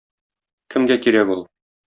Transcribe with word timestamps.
Кемгә 0.75 0.99
кирәк 1.05 1.37
ул? 1.37 1.47